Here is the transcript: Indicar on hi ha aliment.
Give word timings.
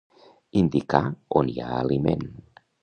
Indicar 0.61 1.03
on 1.41 1.53
hi 1.53 1.59
ha 1.67 1.71
aliment. 1.85 2.29